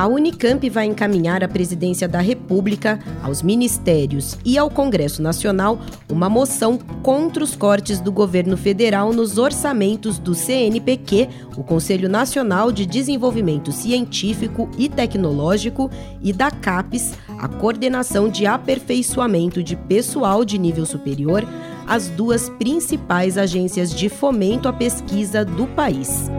[0.00, 5.78] A Unicamp vai encaminhar à Presidência da República, aos ministérios e ao Congresso Nacional
[6.08, 12.72] uma moção contra os cortes do governo federal nos orçamentos do CNPq, o Conselho Nacional
[12.72, 15.90] de Desenvolvimento Científico e Tecnológico,
[16.22, 21.46] e da CAPES, a Coordenação de Aperfeiçoamento de Pessoal de Nível Superior,
[21.86, 26.30] as duas principais agências de fomento à pesquisa do país.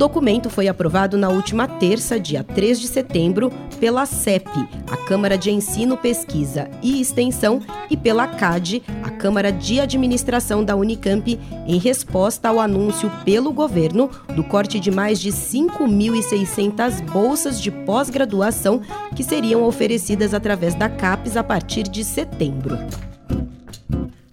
[0.00, 4.48] Documento foi aprovado na última terça, dia 3 de setembro, pela CEP,
[4.90, 7.60] a Câmara de Ensino, Pesquisa e Extensão,
[7.90, 14.10] e pela CAD, a Câmara de Administração da Unicamp, em resposta ao anúncio pelo governo
[14.34, 18.80] do corte de mais de 5.600 bolsas de pós-graduação
[19.14, 22.78] que seriam oferecidas através da CAPES a partir de setembro.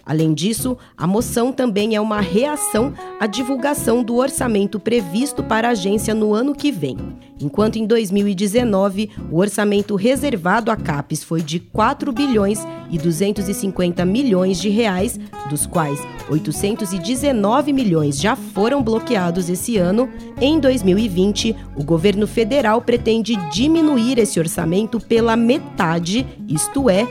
[0.07, 5.71] Além disso, a moção também é uma reação à divulgação do orçamento previsto para a
[5.71, 6.97] agência no ano que vem.
[7.41, 14.61] Enquanto em 2019 o orçamento reservado à CAPES foi de 4 bilhões e 250 milhões
[14.61, 15.99] de reais, dos quais
[16.29, 24.39] 819 milhões já foram bloqueados esse ano, em 2020 o governo federal pretende diminuir esse
[24.39, 27.05] orçamento pela metade, isto é,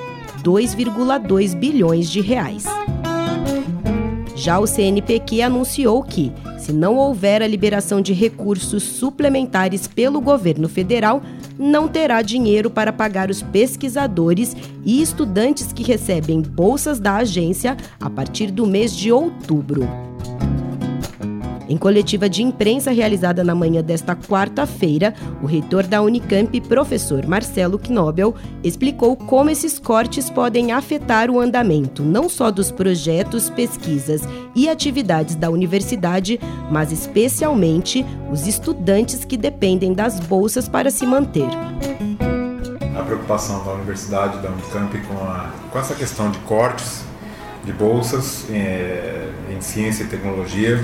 [0.46, 2.66] 2,2 bilhões de reais.
[4.36, 10.68] Já o CNPq anunciou que, se não houver a liberação de recursos suplementares pelo governo
[10.68, 11.20] federal,
[11.58, 18.08] não terá dinheiro para pagar os pesquisadores e estudantes que recebem bolsas da agência a
[18.08, 19.88] partir do mês de outubro.
[21.68, 27.76] Em coletiva de imprensa realizada na manhã desta quarta-feira, o reitor da Unicamp, professor Marcelo
[27.76, 34.22] Knobel, explicou como esses cortes podem afetar o andamento não só dos projetos, pesquisas
[34.54, 36.38] e atividades da universidade,
[36.70, 41.48] mas especialmente os estudantes que dependem das bolsas para se manter.
[42.96, 47.04] A preocupação da universidade, da Unicamp, com, a, com essa questão de cortes
[47.64, 50.80] de bolsas é, em ciência e tecnologia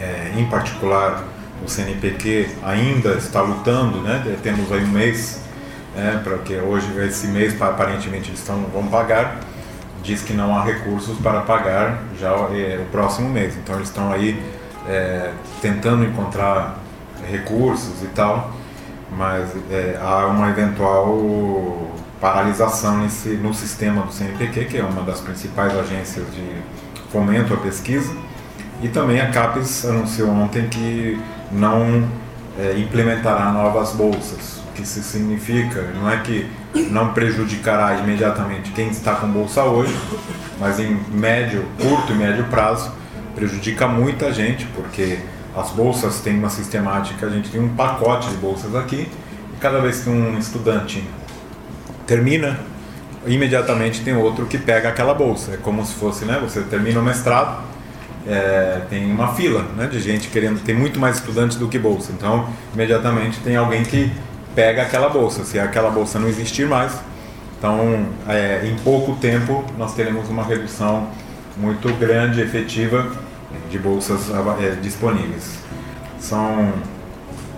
[0.00, 1.24] é, em particular
[1.64, 4.36] o CNPq ainda está lutando, né?
[4.42, 5.40] temos aí um mês,
[5.94, 9.40] né, para que hoje, esse mês, aparentemente eles estão, vão pagar,
[10.02, 14.10] diz que não há recursos para pagar já é, o próximo mês, então eles estão
[14.10, 14.42] aí
[14.88, 16.78] é, tentando encontrar
[17.30, 18.52] recursos e tal,
[19.12, 21.90] mas é, há uma eventual
[22.20, 26.56] paralisação nesse, no sistema do CNPq, que é uma das principais agências de
[27.10, 28.12] fomento à pesquisa,
[28.82, 31.20] e também a CAPES anunciou ontem que
[31.52, 32.08] não
[32.58, 34.60] é, implementará novas bolsas.
[34.70, 35.82] O que isso significa?
[35.94, 36.50] Não é que
[36.90, 39.94] não prejudicará imediatamente quem está com bolsa hoje,
[40.58, 42.92] mas em médio, curto e médio prazo,
[43.34, 45.18] prejudica muita gente, porque
[45.56, 49.08] as bolsas têm uma sistemática, a gente tem um pacote de bolsas aqui,
[49.52, 51.04] e cada vez que um estudante
[52.06, 52.58] termina,
[53.26, 55.54] imediatamente tem outro que pega aquela bolsa.
[55.54, 56.38] É como se fosse, né?
[56.42, 57.62] Você termina o mestrado,
[58.26, 62.12] é, tem uma fila né, de gente querendo, tem muito mais estudantes do que bolsa.
[62.12, 64.12] Então, imediatamente tem alguém que
[64.54, 65.44] pega aquela bolsa.
[65.44, 66.98] Se aquela bolsa não existir mais,
[67.58, 71.08] então é, em pouco tempo nós teremos uma redução
[71.56, 73.10] muito grande, efetiva
[73.70, 74.30] de bolsas
[74.60, 75.58] é, disponíveis.
[76.18, 76.72] São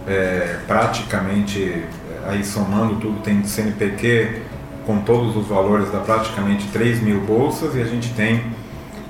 [0.07, 1.85] é, praticamente,
[2.27, 4.43] aí somando tudo, tem CNPq
[4.87, 8.43] com todos os valores da praticamente 3 mil bolsas e a gente tem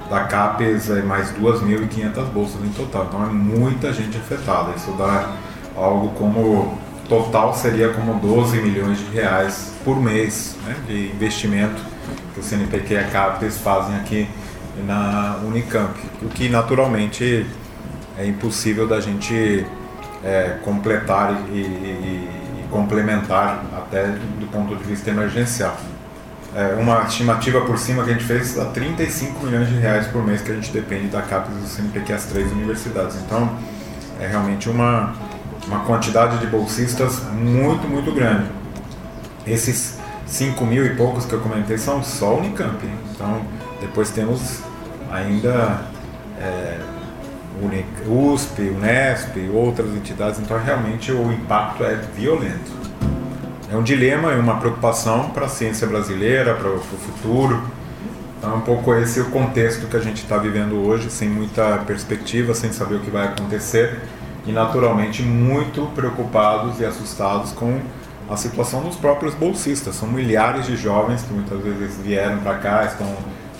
[0.08, 3.06] da CAPES é mais 2.500 bolsas em total.
[3.08, 4.72] Então é muita gente afetada.
[4.76, 5.32] Isso dá
[5.76, 11.82] algo como total seria como 12 milhões de reais por mês né, de investimento
[12.34, 14.28] que o CNPq e a CAPES fazem aqui
[14.86, 17.46] na Unicamp, o que naturalmente
[18.18, 19.66] é impossível da gente
[20.24, 22.30] é, completar e, e,
[22.60, 25.76] e complementar até do ponto de vista emergencial
[26.54, 30.24] é, uma estimativa por cima que a gente fez a 35 milhões de reais por
[30.24, 33.16] mês que a gente depende da CAPES do CNPq as três universidades.
[33.16, 33.56] Então,
[34.20, 35.14] é realmente uma,
[35.66, 38.50] uma quantidade de bolsistas muito, muito grande.
[39.46, 42.84] Esses 5 mil e poucos que eu comentei são só Unicamp.
[43.14, 43.42] Então,
[43.80, 44.60] depois temos
[45.10, 45.80] ainda
[46.38, 46.78] é,
[48.06, 50.38] USP, Unesp, outras entidades.
[50.38, 52.81] Então, realmente o impacto é violento
[53.72, 57.62] é um dilema e uma preocupação para a ciência brasileira, para o futuro.
[58.38, 61.78] Então, é um pouco esse o contexto que a gente está vivendo hoje, sem muita
[61.86, 64.00] perspectiva, sem saber o que vai acontecer.
[64.44, 67.80] e naturalmente muito preocupados e assustados com
[68.28, 69.94] a situação dos próprios bolsistas.
[69.94, 73.06] São milhares de jovens que muitas vezes vieram para cá, estão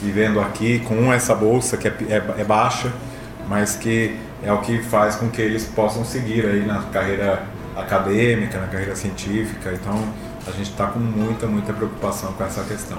[0.02, 2.92] vivendo aqui com essa bolsa que é, é, é, baixa,
[3.48, 7.44] mas que é o que faz com que eles possam seguir aí na carreira
[7.76, 9.72] acadêmica, na carreira científica.
[9.72, 10.08] Então
[10.46, 12.98] a gente está com muita, muita preocupação com essa questão.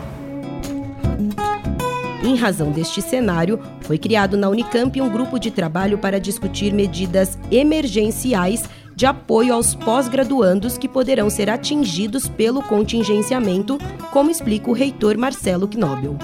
[2.23, 7.37] Em razão deste cenário, foi criado na Unicamp um grupo de trabalho para discutir medidas
[7.51, 8.63] emergenciais
[8.95, 13.77] de apoio aos pós-graduandos que poderão ser atingidos pelo contingenciamento,
[14.11, 16.15] como explica o reitor Marcelo Knobel.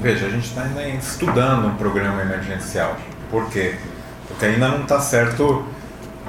[0.00, 2.96] Veja, a gente está ainda estudando um programa emergencial.
[3.30, 3.76] Por quê?
[4.26, 5.64] Porque ainda não está certo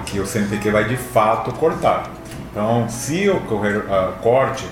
[0.06, 2.10] que o CNPq vai de fato cortar.
[2.52, 4.66] Então, se ocorrer uh, corte,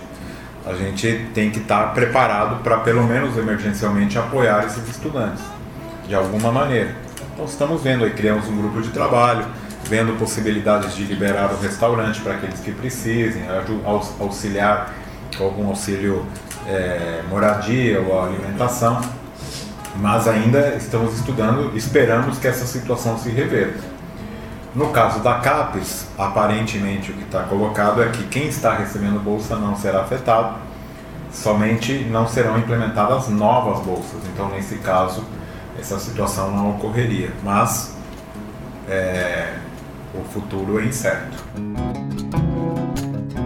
[0.65, 5.43] a gente tem que estar tá preparado para, pelo menos emergencialmente, apoiar esses estudantes,
[6.07, 6.95] de alguma maneira.
[7.33, 9.45] Então, estamos vendo aí, criamos um grupo de trabalho,
[9.85, 13.43] vendo possibilidades de liberar o restaurante para aqueles que precisem,
[14.19, 14.93] auxiliar
[15.37, 16.25] com algum auxílio
[16.67, 19.01] é, moradia ou alimentação,
[19.97, 23.90] mas ainda estamos estudando, esperamos que essa situação se reverta.
[24.73, 29.57] No caso da CAPES, aparentemente o que está colocado é que quem está recebendo bolsa
[29.57, 30.55] não será afetado,
[31.29, 34.21] somente não serão implementadas novas bolsas.
[34.33, 35.25] Então, nesse caso,
[35.77, 37.33] essa situação não ocorreria.
[37.43, 37.97] Mas
[38.87, 39.55] é,
[40.13, 41.43] o futuro é incerto.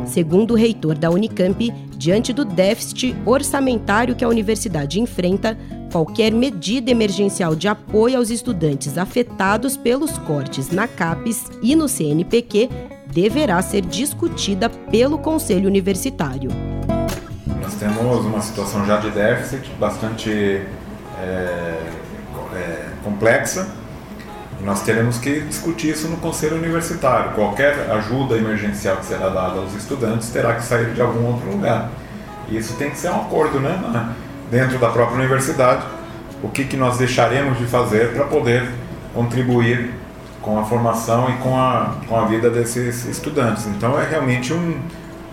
[0.06, 5.58] Segundo o reitor da Unicamp, diante do déficit orçamentário que a universidade enfrenta,
[5.96, 12.70] qualquer medida emergencial de apoio aos estudantes afetados pelos cortes na CAPES e no CNPq
[13.08, 16.50] deverá ser discutida pelo Conselho Universitário.
[17.62, 20.30] Nós temos uma situação já de déficit bastante
[21.18, 21.82] é,
[22.54, 23.66] é, complexa
[24.60, 27.32] e nós teremos que discutir isso no Conselho Universitário.
[27.36, 31.90] Qualquer ajuda emergencial que será dada aos estudantes terá que sair de algum outro lugar.
[32.50, 33.80] E isso tem que ser um acordo, né?
[34.50, 35.86] Dentro da própria universidade,
[36.44, 38.70] o que, que nós deixaremos de fazer para poder
[39.14, 39.92] contribuir
[40.42, 43.66] com a formação e com a, com a vida desses estudantes.
[43.66, 44.80] Então é realmente um,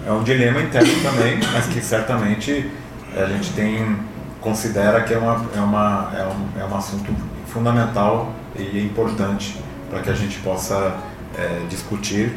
[0.06, 2.70] é um dilema interno também, mas que certamente
[3.14, 3.96] a gente tem
[4.40, 7.14] considera que é, uma, é, uma, é, um, é um assunto
[7.46, 10.96] fundamental e importante para que a gente possa
[11.38, 12.36] é, discutir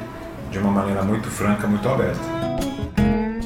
[0.51, 2.19] de uma maneira muito franca, muito aberta.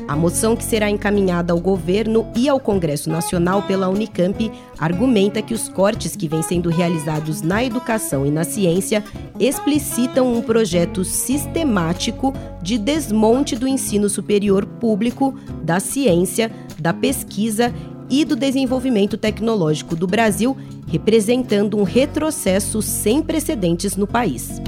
[0.10, 5.54] A moção que será encaminhada ao governo e ao Congresso Nacional pela Unicamp argumenta que
[5.54, 9.04] os cortes que vêm sendo realizados na educação e na ciência
[9.40, 17.72] explicitam um projeto sistemático de desmonte do ensino superior público, da ciência, da pesquisa
[18.10, 20.58] e do desenvolvimento tecnológico do Brasil,
[20.88, 24.60] representando um retrocesso sem precedentes no país.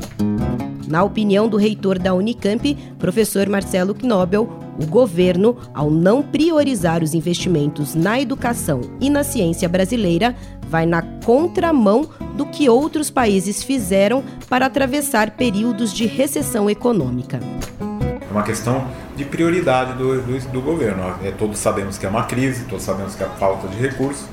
[0.88, 4.48] Na opinião do reitor da Unicamp, professor Marcelo Knobel,
[4.82, 10.36] o governo, ao não priorizar os investimentos na educação e na ciência brasileira,
[10.68, 17.40] vai na contramão do que outros países fizeram para atravessar períodos de recessão econômica.
[17.80, 21.14] É uma questão de prioridade do, do, do governo.
[21.24, 24.26] É, todos sabemos que é uma crise, todos sabemos que é falta de recursos,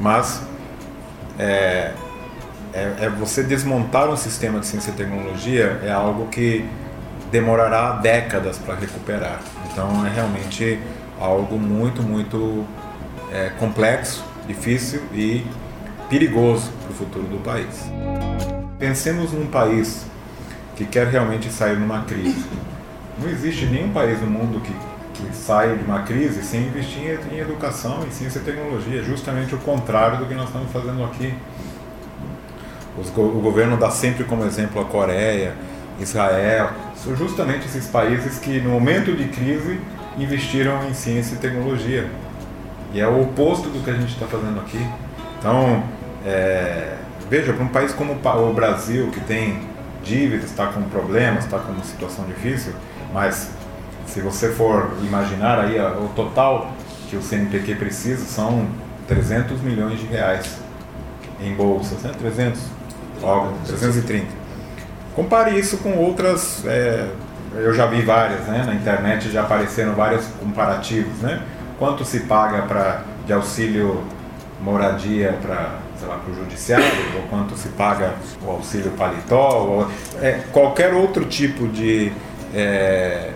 [0.00, 0.40] mas
[1.38, 1.92] é,
[2.72, 6.64] é, é você desmontar um sistema de ciência e tecnologia é algo que
[7.30, 9.40] demorará décadas para recuperar.
[9.70, 10.80] Então é realmente
[11.18, 12.64] algo muito, muito
[13.32, 15.46] é, complexo, difícil e
[16.08, 17.90] perigoso para o futuro do país.
[18.78, 20.06] Pensemos num país
[20.74, 22.46] que quer realmente sair numa crise.
[23.18, 24.72] Não existe nenhum país no mundo que,
[25.14, 29.02] que saia de uma crise sem investir em educação, em ciência e tecnologia.
[29.02, 31.34] Justamente o contrário do que nós estamos fazendo aqui.
[32.96, 35.54] o governo dá sempre como exemplo a Coreia,
[36.02, 39.80] Israel, são justamente esses países que, no momento de crise,
[40.18, 42.08] investiram em ciência e tecnologia.
[42.92, 44.84] E é o oposto do que a gente está fazendo aqui.
[45.38, 45.82] Então,
[46.24, 46.96] é,
[47.28, 49.60] veja, para um país como o Brasil, que tem
[50.02, 52.72] dívidas, está com problemas, está com uma situação difícil,
[53.12, 53.50] mas
[54.06, 56.72] se você for imaginar aí o total
[57.08, 58.66] que o CNPq precisa são
[59.06, 60.58] 300 milhões de reais
[61.40, 62.12] em bolsas, né?
[62.18, 62.60] 300,
[63.22, 64.39] ó, 330.
[65.14, 67.08] Compare isso com outras, é,
[67.54, 68.62] eu já vi várias, né?
[68.64, 71.42] Na internet já apareceram vários comparativos, né?
[71.78, 74.02] Quanto se paga para de auxílio
[74.62, 76.86] moradia para sei lá, para o judiciário,
[77.16, 79.90] ou quanto se paga o auxílio paletó, ou,
[80.22, 82.10] é, qualquer outro tipo de
[82.54, 83.32] é,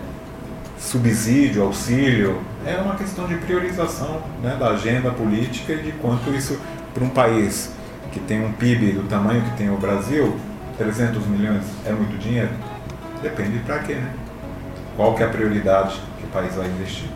[0.79, 6.59] subsídio, auxílio, é uma questão de priorização né, da agenda política e de quanto isso,
[6.93, 7.69] para um país
[8.11, 10.35] que tem um PIB do tamanho que tem o Brasil,
[10.77, 12.51] 300 milhões é muito dinheiro?
[13.21, 14.13] Depende para quê, né?
[14.95, 17.09] Qual que é a prioridade que o país vai investir?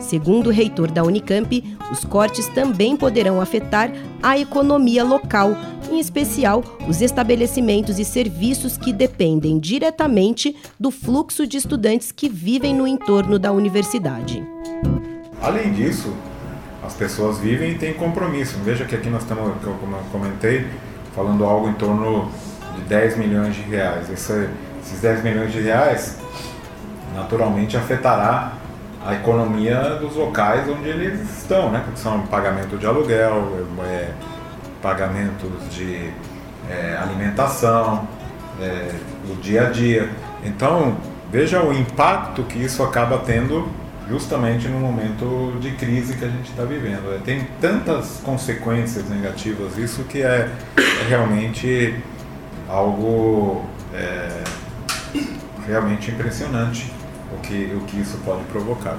[0.00, 3.90] Segundo o reitor da Unicamp, os cortes também poderão afetar
[4.22, 5.56] a economia local,
[5.90, 12.74] em especial os estabelecimentos e serviços que dependem diretamente do fluxo de estudantes que vivem
[12.74, 14.46] no entorno da universidade.
[15.40, 16.12] Além disso,
[16.82, 18.58] as pessoas vivem e têm compromisso.
[18.64, 20.66] Veja que aqui nós estamos, como eu comentei,
[21.14, 22.30] falando algo em torno
[22.74, 24.10] de 10 milhões de reais.
[24.10, 24.48] Esse,
[24.82, 26.18] esses 10 milhões de reais
[27.14, 28.52] naturalmente afetará
[29.06, 31.82] a economia dos locais onde eles estão, né?
[31.84, 34.10] Porque são pagamento de aluguel, é,
[34.82, 36.10] pagamentos de
[36.68, 38.08] é, alimentação,
[38.60, 38.90] é,
[39.30, 40.10] o dia a dia.
[40.42, 40.96] Então
[41.30, 43.68] veja o impacto que isso acaba tendo
[44.08, 47.14] justamente no momento de crise que a gente está vivendo.
[47.14, 51.94] É, tem tantas consequências negativas isso que é, é realmente
[52.68, 54.44] algo é,
[55.66, 56.90] realmente impressionante
[57.32, 58.98] o que, o que isso pode provocar.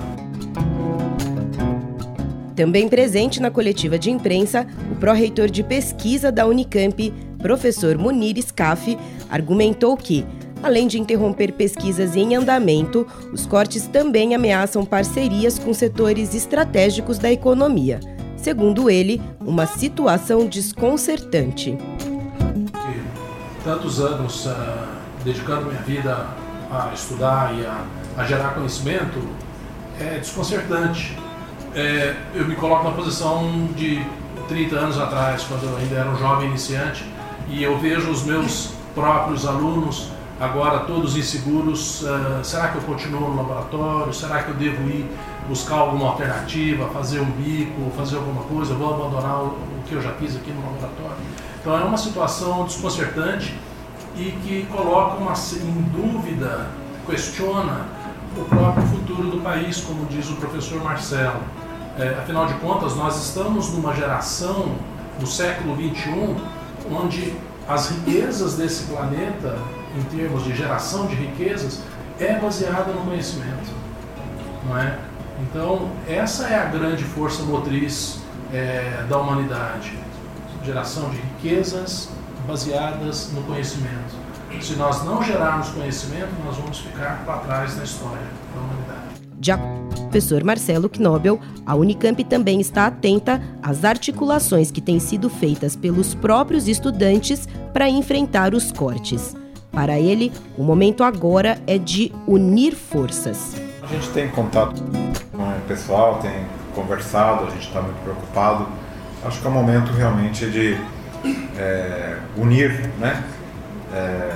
[2.55, 8.97] Também presente na coletiva de imprensa, o pró-reitor de pesquisa da Unicamp, professor Munir Scaff,
[9.29, 10.25] argumentou que,
[10.65, 17.31] além de interromper pesquisas em andamento, os cortes também ameaçam parcerias com setores estratégicos da
[17.31, 17.99] economia.
[18.35, 21.77] Segundo ele, uma situação desconcertante.
[23.63, 24.51] Tantos anos uh,
[25.23, 26.27] dedicando minha vida
[26.71, 27.85] a estudar e a
[28.17, 29.21] a gerar conhecimento
[29.99, 31.17] é desconcertante.
[31.73, 34.01] É, eu me coloco na posição de
[34.47, 37.03] 30 anos atrás, quando eu ainda era um jovem iniciante,
[37.49, 42.01] e eu vejo os meus próprios alunos agora todos inseguros.
[42.01, 44.13] Uh, será que eu continuo no laboratório?
[44.13, 45.09] Será que eu devo ir
[45.47, 48.73] buscar alguma alternativa, fazer um bico, fazer alguma coisa?
[48.73, 51.23] vou abandonar o, o que eu já fiz aqui no laboratório?
[51.61, 53.57] Então é uma situação desconcertante
[54.15, 56.67] e que coloca uma, em dúvida,
[57.07, 57.85] questiona
[58.37, 61.39] o próprio futuro do país, como diz o professor Marcelo.
[61.97, 64.75] É, afinal de contas, nós estamos numa geração
[65.19, 66.35] do século XXI
[66.91, 67.33] onde
[67.67, 69.57] as riquezas desse planeta,
[69.97, 71.81] em termos de geração de riquezas,
[72.19, 73.71] é baseada no conhecimento,
[74.67, 74.97] não é?
[75.41, 78.19] Então, essa é a grande força motriz
[78.53, 79.97] é, da humanidade:
[80.63, 82.09] geração de riquezas
[82.47, 84.25] baseadas no conhecimento.
[84.61, 88.21] Se nós não gerarmos conhecimento, nós vamos ficar para trás na história
[88.53, 89.05] da humanidade.
[89.37, 89.51] De
[90.05, 96.15] professor Marcelo Knobel, a Unicamp também está atenta às articulações que têm sido feitas pelos
[96.15, 99.35] próprios estudantes para enfrentar os cortes.
[99.75, 103.55] Para ele, o momento agora é de unir forças.
[103.83, 104.81] A gente tem contato
[105.31, 108.67] com o pessoal, tem conversado, a gente está muito preocupado.
[109.23, 110.77] Acho que é o momento realmente de
[111.57, 113.23] é, unir, né?
[113.95, 114.31] é,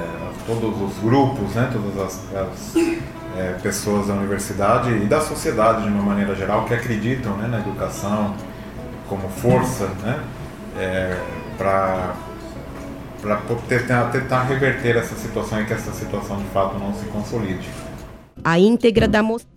[0.45, 2.75] todos os grupos, né, todas as, as
[3.37, 7.59] é, pessoas da universidade e da sociedade de uma maneira geral que acreditam né, na
[7.59, 8.35] educação
[9.07, 10.19] como força né,
[10.77, 11.17] é,
[13.21, 17.67] para tentar, tentar reverter essa situação e que essa situação de fato não se consolide.
[18.43, 19.49] A íntegra da moção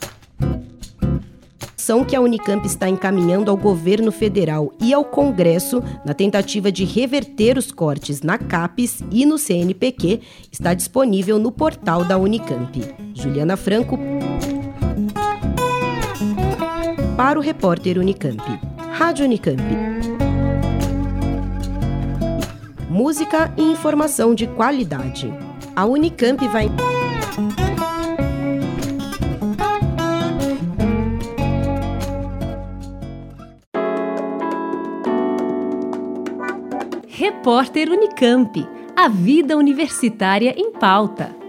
[2.06, 7.58] que a Unicamp está encaminhando ao governo federal e ao Congresso na tentativa de reverter
[7.58, 12.80] os cortes na CAPES e no CNPq está disponível no portal da Unicamp.
[13.14, 13.98] Juliana Franco
[17.16, 18.42] para o repórter Unicamp.
[18.92, 19.91] Rádio Unicamp.
[22.92, 25.32] Música e informação de qualidade.
[25.74, 26.66] A Unicamp vai
[37.08, 38.68] Repórter Unicamp.
[38.94, 41.41] A vida universitária em pauta.